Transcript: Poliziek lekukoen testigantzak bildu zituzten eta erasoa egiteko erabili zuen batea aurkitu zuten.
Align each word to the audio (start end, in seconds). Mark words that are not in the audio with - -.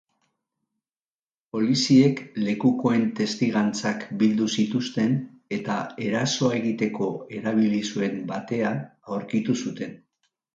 Poliziek 1.57 2.21
lekukoen 2.45 3.03
testigantzak 3.19 4.05
bildu 4.23 4.47
zituzten 4.63 5.13
eta 5.59 5.75
erasoa 6.07 6.51
egiteko 6.61 7.11
erabili 7.43 7.83
zuen 7.93 8.17
batea 8.35 8.73
aurkitu 9.13 9.59
zuten. 9.67 9.95